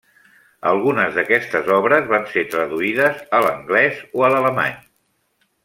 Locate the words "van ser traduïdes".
2.13-3.21